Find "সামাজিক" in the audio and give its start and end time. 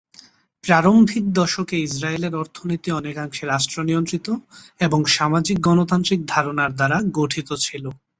5.11-5.57